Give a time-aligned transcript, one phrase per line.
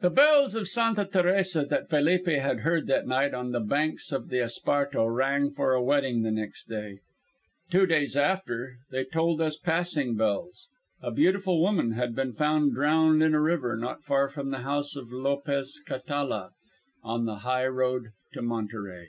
[0.00, 4.28] The bells of Santa Teresa that Felipe had heard that night on the blanks of
[4.28, 7.00] the Esparto rang for a wedding the next day.
[7.68, 10.68] Two days after they tolled as passing bells.
[11.02, 14.94] A beautiful woman had been found drowned in a river not far from the house
[14.94, 16.50] of Lopez Catala,
[17.02, 19.08] on the high road to Monterey.